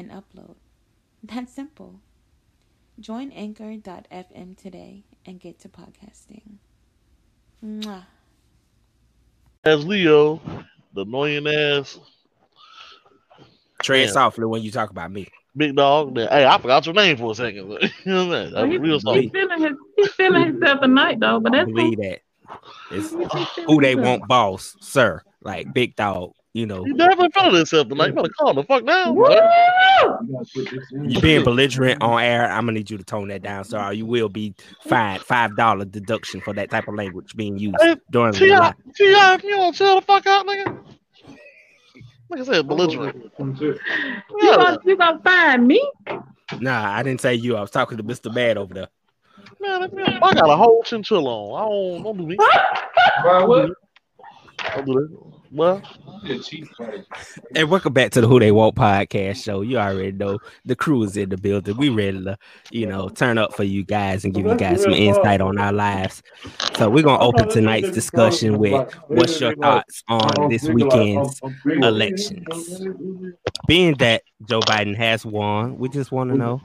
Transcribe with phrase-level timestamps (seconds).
[0.00, 0.56] and upload.
[1.22, 2.00] That's simple.
[2.98, 6.56] Join anchor.fm today and get to podcasting.
[7.64, 8.04] Mwah.
[9.64, 10.40] As Leo,
[10.94, 11.98] the annoying ass
[13.82, 14.12] Tread Yeah.
[14.12, 15.26] softly when you talk about me.
[15.56, 16.16] big dog.
[16.16, 17.70] Hey, I forgot your name for a second.
[18.04, 18.52] you know what I mean?
[18.52, 18.54] saying?
[18.54, 19.32] Well, he, That's real he's soft.
[19.32, 22.20] feeling his he's feeling himself tonight though, but that's Believe that.
[22.90, 23.10] It's
[23.66, 24.20] who they himself.
[24.20, 25.22] want, boss, sir.
[25.42, 26.32] Like big dog.
[26.52, 28.08] You know, He definitely feeling himself tonight.
[28.08, 29.14] You better calm the fuck down.
[29.14, 29.24] Woo!
[29.24, 30.64] boy.
[31.06, 32.50] you being belligerent on air.
[32.50, 33.80] I'm gonna need you to tone that down, sir.
[33.80, 37.76] or You will be fined five dollar deduction for that type of language being used
[37.80, 38.74] Hey, during the T.I., live.
[38.88, 38.98] If
[39.44, 40.76] you don't chill the fuck out, nigga.
[42.30, 43.30] Like I said, belligerent.
[43.38, 43.78] You
[44.40, 44.56] Yeah.
[44.56, 45.88] gonna you gonna find me?
[46.58, 47.56] Nah, I didn't say you.
[47.56, 48.32] I was talking to Mr.
[48.34, 48.88] Bad over there.
[49.60, 51.60] Man, I got a whole chinchilla on.
[51.60, 52.36] I don't, don't do me.
[53.22, 53.70] Bro, what?
[54.74, 55.39] Don't do that.
[55.52, 55.82] Well.
[57.56, 59.62] And welcome back to the Who They Want podcast show.
[59.62, 61.76] You already know the crew is in the building.
[61.76, 62.38] We ready to,
[62.70, 65.72] you know, turn up for you guys and give you guys some insight on our
[65.72, 66.22] lives.
[66.76, 72.82] So we're gonna open tonight's discussion with what's your thoughts on this weekend's elections?
[73.66, 76.62] Being that Joe Biden has won, we just want to know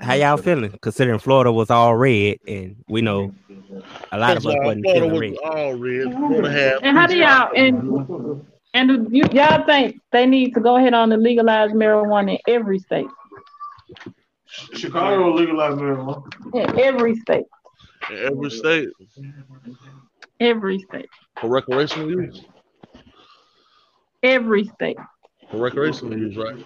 [0.00, 3.34] how y'all feeling, considering Florida was all red, and we know
[4.12, 5.36] a lot of uh, us wasn't Florida feeling was red.
[5.44, 6.12] all red.
[6.12, 10.76] Florida had And how do y'all and and you, y'all think they need to go
[10.76, 13.06] ahead on and legalize marijuana in every state?
[14.74, 16.22] Chicago legalized marijuana.
[16.54, 17.44] In every state.
[18.10, 18.88] in every state
[20.40, 21.08] Every state.
[21.40, 22.42] for recreational use.
[24.22, 24.96] Every state.
[25.50, 26.64] For recreational use, right?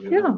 [0.00, 0.34] Yeah.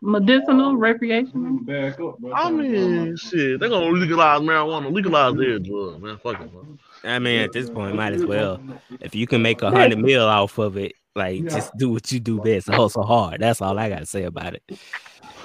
[0.00, 1.58] Medicinal, um, recreational.
[1.64, 2.32] Back up, bro.
[2.32, 6.18] I mean, shit, they're gonna legalize marijuana, legalize their drug, man.
[6.18, 6.78] Fuck it, man.
[7.04, 8.60] I mean, at this point, might as well.
[9.00, 12.20] If you can make a hundred mil off of it, like just do what you
[12.20, 13.40] do best, hustle hard.
[13.40, 14.62] That's all I gotta say about it.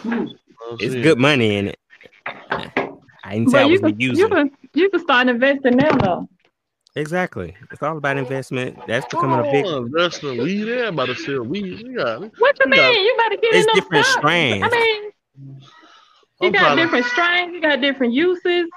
[0.05, 1.79] Oh, It's good money in it.
[3.25, 4.29] I didn't say I But you was can, you using.
[4.29, 6.29] can you can start investing now though.
[6.95, 7.55] Exactly.
[7.71, 8.77] It's all about investment.
[8.87, 9.65] That's I becoming a big.
[9.65, 10.67] don't invest in weed.
[10.69, 11.83] Everybody sell weed.
[11.83, 12.21] We got.
[12.37, 12.89] What you Yeah.
[12.91, 13.03] mean?
[13.03, 14.19] You better get It's in those different stocks.
[14.19, 14.63] strands.
[14.63, 15.03] I mean,
[16.41, 18.69] you I'm got trying to- different strains, you got different uses.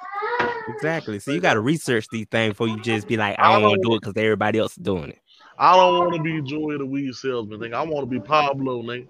[0.68, 1.18] Exactly.
[1.18, 3.82] So you got to research these things before you just be like, I don't want
[3.82, 5.18] to do it because everybody else is doing it.
[5.58, 7.74] I don't want to be Joey the weed salesman, thing.
[7.74, 9.08] I want to be Pablo, nigga.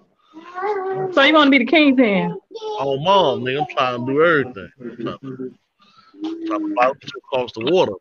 [1.13, 2.37] So you want to be the kingpin?
[2.79, 3.61] Oh, mom, nigga.
[3.61, 5.57] I'm trying to do everything.
[6.25, 7.93] I'm to, trying to buy shit across the water.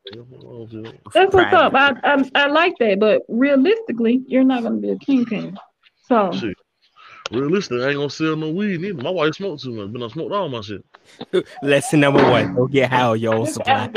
[1.13, 1.75] That's what's up.
[1.75, 5.59] I, I I like that, but realistically, you're not going to be a kingpin.
[6.09, 6.57] So Shit.
[7.33, 9.03] Realistically, I ain't gonna sell no weed neither.
[9.03, 10.85] My wife smoked too much, but I smoked all my shit.
[11.63, 13.91] Lesson number one: Go get high on your own supply.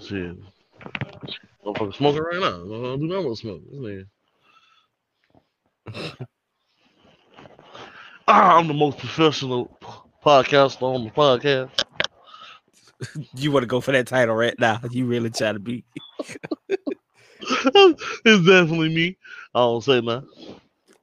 [0.00, 0.36] Shit.
[1.64, 2.46] Motherfucker smoking right now.
[2.46, 3.62] I don't do nothing but smoke.
[3.68, 4.06] This
[5.92, 6.16] nigga.
[8.28, 9.76] ah, I'm the most professional
[10.26, 11.70] podcaster on the podcast.
[13.34, 14.80] You want to go for that title right now?
[14.90, 15.84] You really try to be?
[17.40, 19.18] it's definitely me.
[19.54, 20.30] I don't say nothing.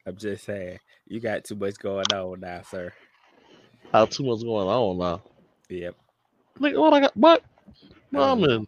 [0.08, 0.80] I'm just saying.
[1.08, 2.92] You got too much going on now, sir.
[3.92, 5.22] How too much going on now.
[5.70, 5.96] Yep.
[6.60, 7.16] Nigga, what I got?
[7.16, 7.44] What?
[8.12, 8.68] Well, I'm mm.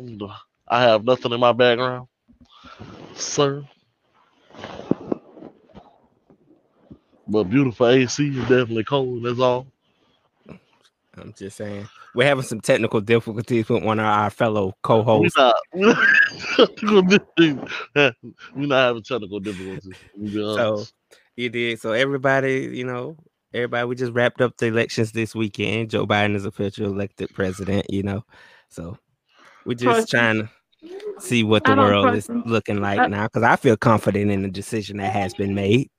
[0.00, 0.30] in.
[0.66, 2.08] I have nothing in my background,
[3.14, 3.64] sir.
[7.28, 9.24] But beautiful AC is definitely cold.
[9.24, 9.66] That's all.
[11.16, 11.88] I'm just saying.
[12.14, 15.36] We're having some technical difficulties with one of our fellow co-hosts.
[15.36, 15.54] not.
[15.74, 15.98] We not,
[16.56, 17.56] technical difficulties.
[18.54, 19.96] we not having technical difficulties.
[20.32, 20.84] So
[21.36, 21.80] you did.
[21.80, 23.16] So everybody, you know,
[23.52, 25.90] everybody, we just wrapped up the elections this weekend.
[25.90, 27.86] Joe Biden is officially elected president.
[27.90, 28.24] You know,
[28.68, 28.96] so
[29.66, 30.50] we're just Trust trying to
[31.20, 34.48] see what the world is looking like I- now because I feel confident in the
[34.48, 35.90] decision that has been made.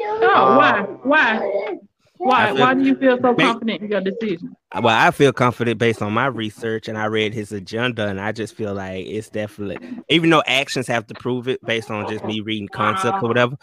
[0.00, 0.80] Oh, oh, why?
[1.02, 1.76] Why?
[2.20, 2.46] Why?
[2.48, 4.56] Feel- Why do you feel so confident in your decision?
[4.74, 8.32] Well, I feel confident based on my research and I read his agenda, and I
[8.32, 9.78] just feel like it's definitely,
[10.08, 13.56] even though actions have to prove it based on just me reading concepts or whatever.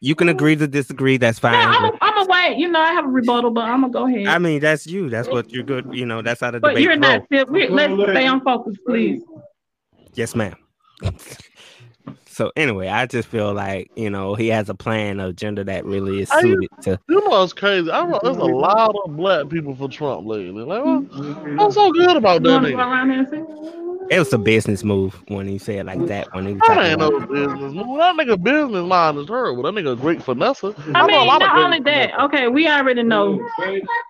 [0.00, 1.16] You can agree to disagree.
[1.16, 1.54] That's No, fine.
[1.68, 2.58] I'm but- a, I'm a wait.
[2.58, 4.26] You know, I have a rebuttal, but I'm gonna go ahead.
[4.26, 5.08] I mean, that's you.
[5.08, 5.88] That's what you're good.
[5.92, 7.24] You know, that's how the but debate you're not.
[7.26, 9.22] Still, let's stay on focus, please.
[10.12, 10.54] Yes, ma'am.
[12.36, 15.86] So anyway, I just feel like you know he has a plan of gender that
[15.86, 17.00] really is I- suited to.
[17.08, 17.90] You know what's crazy?
[17.90, 18.54] I know there's a mm-hmm.
[18.56, 20.62] lot of black people for Trump lately.
[20.62, 21.56] Like, what, mm-hmm.
[21.56, 22.90] what's so good about You that want to go nigga?
[22.90, 24.14] around there and see?
[24.14, 26.28] It was a business move when he said it like that.
[26.34, 27.72] When he was That talking ain't no business.
[27.72, 27.98] move.
[27.98, 29.62] That nigga business mind is terrible.
[29.62, 30.74] That nigga great finesser.
[30.94, 32.12] I know a mean, lot of not only that.
[32.12, 32.24] finessers.
[32.26, 33.40] Okay, we already know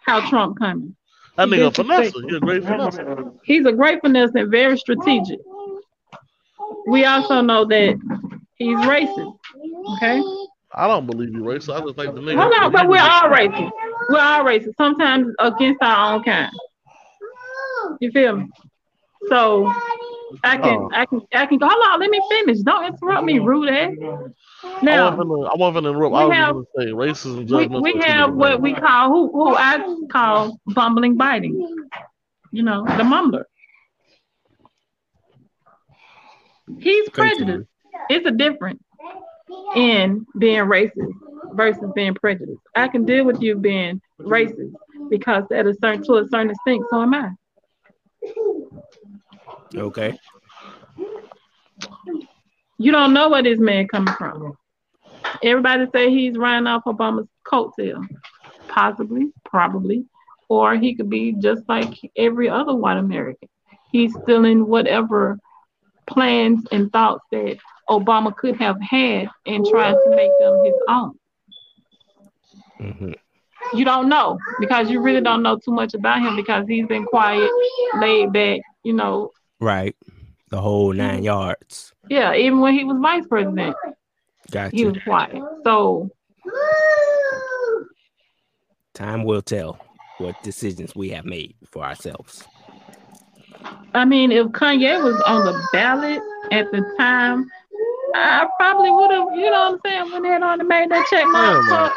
[0.04, 0.96] how Trump coming.
[1.36, 2.22] That he nigga a disrespectful.
[2.22, 2.30] finesser.
[2.30, 3.32] He a great finesser.
[3.44, 5.38] He's a great finesse and very strategic.
[6.88, 8.15] We also know that
[8.56, 9.36] he's racist.
[9.96, 10.22] Okay.
[10.72, 11.74] I don't believe you racist.
[11.74, 12.40] I just think the nigga.
[12.40, 13.70] Hold on, but we're all racist.
[14.10, 14.74] We're all racist.
[14.76, 16.50] Sometimes against our own kind.
[18.00, 18.48] You feel me?
[19.28, 19.72] So
[20.44, 20.90] I can, Oh.
[20.92, 21.58] I can, I can.
[21.58, 21.68] Go.
[21.68, 22.58] Hold on, let me finish.
[22.58, 23.92] Don't interrupt me, rude ass.
[24.82, 26.14] Now I wasn't gonna interrupt.
[26.14, 26.92] I was have- just gonna say
[27.48, 27.70] racism.
[27.82, 29.78] we, we have what we call who who I
[30.10, 31.52] call bumbling Biden.
[32.50, 33.44] You know, the mumbler.
[36.80, 37.68] He's prejudiced.
[38.08, 38.82] It's a difference
[39.74, 41.12] in being racist
[41.52, 42.60] versus being prejudiced.
[42.74, 44.72] I can deal with you being racist
[45.10, 47.30] because at a certain to a certain extent, so am I.
[49.76, 50.18] okay,
[52.78, 54.54] You don't know where this man coming from.
[55.42, 58.06] Everybody say he's riding off Obama's coattail.
[58.68, 60.04] Possibly, probably.
[60.48, 63.48] Or he could be just like every other white American.
[63.90, 65.38] He's stealing whatever
[66.06, 71.18] plans and thoughts that Obama could have had and trying to make them his own.
[72.78, 73.12] hmm
[73.74, 77.04] You don't know because you really don't know too much about him because he's been
[77.04, 77.50] quiet,
[77.96, 79.30] laid back, you know.
[79.60, 79.94] right,
[80.50, 81.92] the whole nine yards.
[82.08, 83.74] Yeah, even when he was vice president,
[84.72, 84.86] he Gotcha.
[84.90, 85.42] was quiet.
[85.64, 86.10] So
[88.94, 89.78] Time will tell
[90.18, 92.46] what decisions we have made for ourselves.
[93.94, 96.22] I mean, if Kanye was on the ballot
[96.52, 97.50] at the time,
[98.16, 101.06] I probably would have, you know what I'm saying, went ahead on and made that
[101.10, 101.64] check mark.
[101.68, 101.90] Yeah, man.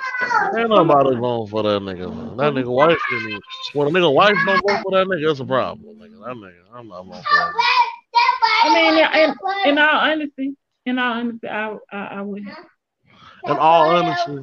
[0.62, 2.14] Ain't nobody going for that nigga.
[2.14, 2.38] Man.
[2.38, 3.42] That nigga wife didn't even.
[3.74, 5.96] When a nigga wife don't vote for that nigga, that's a problem.
[5.98, 6.20] Nigga.
[6.26, 7.54] That nigga, I'm not voting for that.
[7.54, 7.64] Nigga.
[8.64, 9.36] I mean, yeah, in,
[9.72, 10.56] in all honesty,
[10.86, 12.44] in all honesty, I, I, I would.
[13.46, 14.40] In all honesty,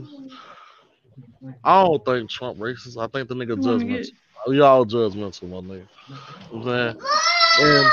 [1.64, 2.96] I don't think Trump racist.
[2.96, 3.88] I think the nigga You wanna judgmental.
[3.88, 4.10] get-
[4.48, 5.88] We all judgmental, my nigga.
[6.08, 7.82] You know what I'm saying?
[7.82, 7.92] And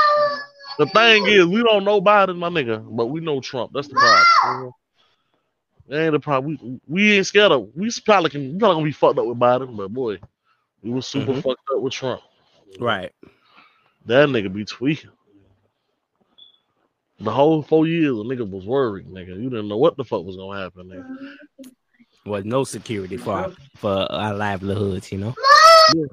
[0.77, 3.71] the thing is, we don't know Biden, my nigga, but we know Trump.
[3.73, 4.71] That's the problem.
[5.87, 6.57] That ain't the problem.
[6.61, 7.69] We, we ain't scared of.
[7.75, 8.53] We probably can.
[8.53, 10.19] We probably gonna be fucked up with Biden, but boy,
[10.81, 11.43] we was super Mhm.
[11.43, 12.21] fucked up with Trump.
[12.79, 13.11] Right.
[14.05, 15.11] That nigga be tweaking.
[17.19, 19.29] The whole four years, a nigga was worried, nigga.
[19.41, 21.71] You didn't know what the fuck was gonna happen, nigga.
[22.25, 25.35] Was no security for our, for our livelihoods, you know.
[25.93, 26.05] Yeah.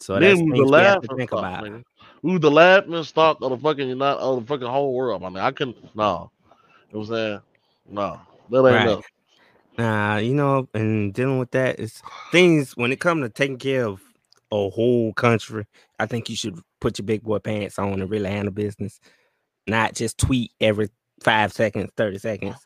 [0.00, 1.64] So then that's we things was we have to think about.
[1.64, 1.84] nigga.
[2.22, 5.40] Was the laughing stock of the fucking not of the fucking whole world, my nigga.
[5.40, 6.30] I couldn't no.
[6.92, 7.40] You know what I'm saying?
[7.90, 8.20] No.
[8.50, 8.84] That ain't Right.
[8.84, 9.02] no.
[9.78, 13.86] Nah, you know, and dealing with that is things when it comes to taking care
[13.86, 14.02] of
[14.50, 15.66] a whole country.
[16.00, 18.98] I think you should put your big boy pants on and really handle business,
[19.68, 20.88] not just tweet every
[21.22, 22.56] five seconds, thirty seconds.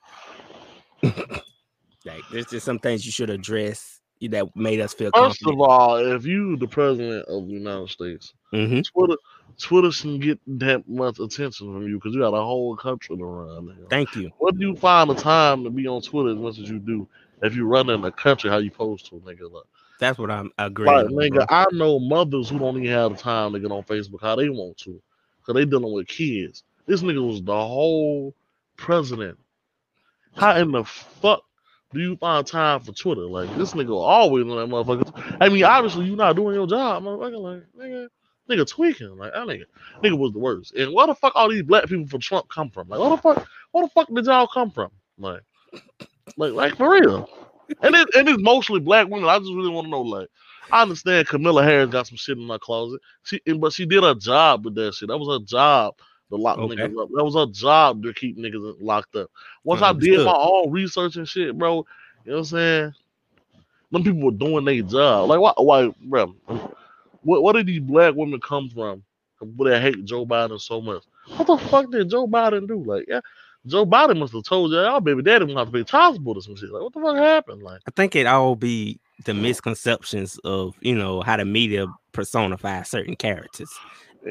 [1.03, 5.55] like, there's just some things you should address that made us feel First confident.
[5.55, 9.17] of all, if you the president of the United States, hmm Twitter
[9.59, 13.25] Twitter shouldn't get that much attention from you because you got a whole country to
[13.25, 13.77] run.
[13.91, 14.31] Thank you.
[14.39, 17.09] What do you find the time to be on Twitter as much as you do
[17.43, 19.51] if you run in the country how you supposed to, nigga?
[19.51, 19.65] Like,
[19.99, 20.95] That's what I'm agreeing.
[20.95, 21.47] Like, with, nigga.
[21.49, 24.49] I know mothers who don't even have the time to get on Facebook how they
[24.49, 25.01] want to,
[25.45, 26.65] cause they dealing with kids.
[26.87, 28.35] This nigga was the whole
[28.77, 29.39] president.
[30.35, 31.43] How in the fuck
[31.93, 33.23] do you find time for Twitter?
[33.23, 35.37] Like this nigga always on that motherfucker.
[35.41, 37.41] I mean, obviously you're not doing your job, motherfucker.
[37.41, 38.09] Like nigga,
[38.49, 39.17] nigga tweaking.
[39.17, 39.65] Like that nigga,
[40.03, 40.75] nigga was the worst.
[40.75, 42.89] And where the fuck all these black people from Trump come from?
[42.89, 44.91] Like where the fuck, where the fuck did y'all come from?
[45.19, 45.41] Like,
[46.37, 47.29] like, like for real.
[47.83, 49.29] And it, and it's mostly black women.
[49.29, 50.29] I just really want to know, like,
[50.71, 53.01] I understand Kamala Harris got some shit in her closet.
[53.23, 55.09] She, but she did her job with that shit.
[55.09, 55.95] That was her job
[56.31, 56.77] to lock Okay.
[56.77, 57.09] niggas up.
[57.15, 59.31] That was her job to keep niggas locked up.
[59.65, 60.27] Once I did Understood.
[60.27, 61.85] my own research and shit, bro,
[62.25, 62.95] you know what I'm saying?
[63.91, 65.29] Them people were doing their job.
[65.29, 66.35] Like, why, why, bro?
[67.23, 69.03] What, what did these black women come from?
[69.41, 71.03] But they hate Joe Biden so much.
[71.37, 72.83] What the fuck did Joe Biden do?
[72.85, 73.21] Like, yeah,
[73.67, 76.57] Joe Biden must have told y'all, baby daddy gonna have to child support or some
[76.57, 76.71] shit.
[76.71, 77.63] Like, what the fuck happened?
[77.63, 82.83] Like, I think it all be the misconceptions of you know how the media personify
[82.83, 83.71] certain characters.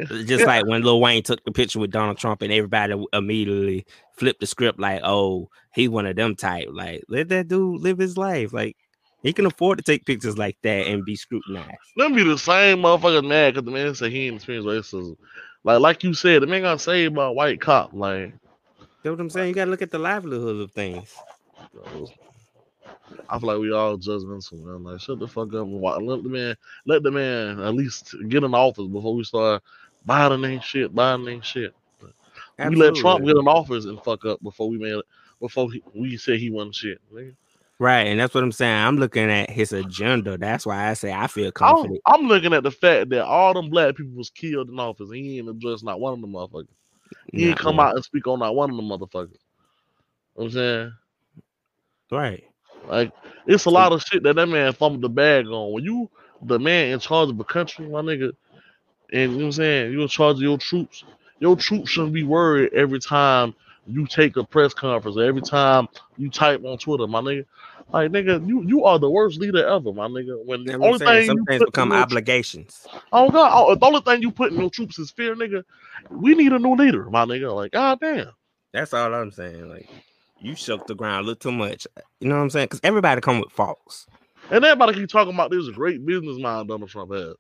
[0.10, 0.46] Just Yeah.
[0.46, 4.48] like when Lil Wayne took the picture with Donald Trump and everybody immediately flipped the
[4.48, 6.70] script like, oh, he one of them type.
[6.72, 8.54] Like, let that dude live his life.
[8.54, 8.78] Like,
[9.24, 11.78] he can afford to take pictures like that and be scrutinized.
[11.96, 15.16] them be the same motherfuckers mad because the man said he ain't experienced racism.
[15.64, 17.92] Like, like you said, the man got saved by a white cop.
[17.94, 18.34] Like,
[19.04, 19.50] That's what I'm saying.
[19.50, 21.16] You gotta look at the livelihood of things.
[23.30, 24.84] I feel like we all judgmental, man.
[24.84, 28.44] Like, shut the fuck up and let the man, let the man at least get
[28.44, 29.62] in office before we start
[30.06, 31.74] buying ain't shit, buying ain't shit.
[32.60, 35.06] We let Trump get in office and fuck up before we made it,
[35.40, 37.00] before he, we said he wasn't shit.
[37.14, 37.36] nigga.
[37.82, 38.78] Right, and that's what I'm saying.
[38.78, 40.38] I'm looking at his agenda.
[40.38, 42.00] That's why I say I feel I'm, confident.
[42.06, 45.10] I'm looking at the fact that all them black people was killed in office.
[45.10, 46.68] And he ain't addressed not one of them motherfuckers.
[47.34, 47.88] He ain't come man.
[47.88, 49.32] out and speak on not one of them motherfuckers.
[49.32, 49.40] You
[50.38, 50.94] know what I'm saying?
[52.12, 52.44] Right.
[52.88, 53.14] Like,
[53.48, 55.72] it's a lot of shit that that man fumbled the bag on.
[55.74, 56.08] When you
[56.44, 58.32] the man in charge of a country, my nigga,
[59.12, 61.04] and you know what I'm saying, you're in charge of your troops.
[61.40, 63.56] Your troops shouldn't be worried every time
[63.88, 67.44] you take a press conference, or every time you type on Twitter, my nigga.
[67.94, 70.44] Like, nigga, you you are the worst leader ever, my nigga.
[70.46, 71.28] When the only saying.
[71.28, 72.88] thing Some things become obligations.
[73.12, 73.52] Oh God!
[73.54, 75.64] Oh, the only thing you put in your troops is fear, nigga.
[76.10, 77.54] We need a new leader, my nigga.
[77.54, 78.32] Like, god damn.
[78.74, 79.68] That's all I'm saying.
[79.68, 79.90] Like
[80.40, 81.86] you shook the ground a little too much.
[82.20, 82.66] You know what I'm saying?
[82.66, 84.08] Because everybody come with faults.
[84.50, 87.36] And everybody keep talking about this great business mind Donald Trump has.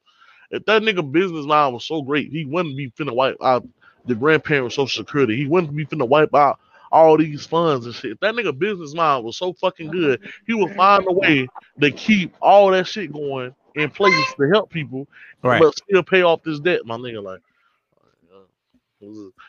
[0.51, 3.65] If that nigga business mind was so great, he wouldn't be finna wipe out
[4.05, 5.37] the grandparents' social security.
[5.37, 6.59] He wouldn't be finna wipe out
[6.91, 8.19] all these funds and shit.
[8.19, 11.47] That nigga business mind was so fucking good, he would find a way
[11.79, 15.07] to keep all that shit going in place to help people,
[15.43, 15.61] Right.
[15.61, 17.23] but still pay off this debt, my nigga.
[17.23, 17.41] Like,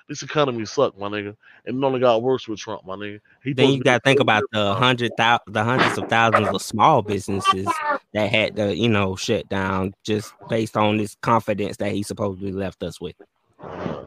[0.09, 3.21] this economy suck, my nigga, and it only got worse with Trump, my nigga.
[3.45, 6.63] He Then you got to think about the hundred thousand, the hundreds of thousands of
[6.63, 7.69] small businesses
[8.15, 12.53] that had to, you know, shut down just based on this confidence that he supposedly
[12.53, 13.15] left us with.
[13.61, 14.05] Uh,